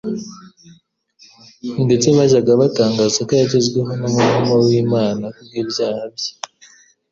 [1.85, 6.31] Ndetse bajyaga batangaza ko yagezweho n'umuvumo w'Imana kubw'ibyaha bye.